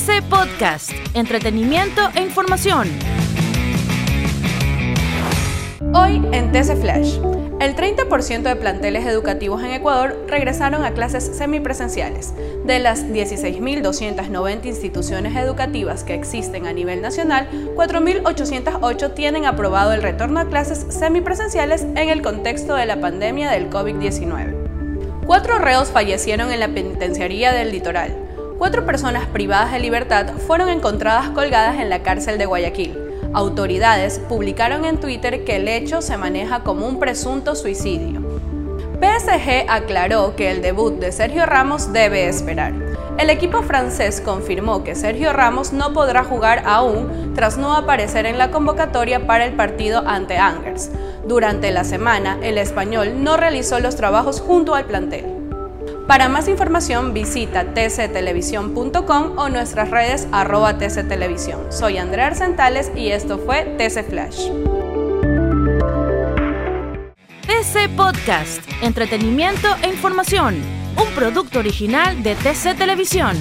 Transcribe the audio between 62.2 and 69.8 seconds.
Arcentales y esto fue TC Flash. TC Podcast, entretenimiento